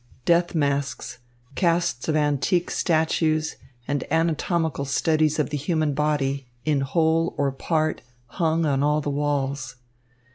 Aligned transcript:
Death 0.25 0.55
masks, 0.55 1.19
casts 1.53 2.07
of 2.07 2.15
antique 2.15 2.71
statues, 2.71 3.57
and 3.87 4.03
anatomical 4.11 4.83
studies 4.83 5.37
of 5.37 5.51
the 5.51 5.57
human 5.57 5.93
body, 5.93 6.47
in 6.65 6.81
whole 6.81 7.35
or 7.37 7.51
part, 7.51 8.01
hung 8.25 8.65
on 8.65 8.81
all 8.81 8.99
the 9.01 9.11
walls. 9.11 9.75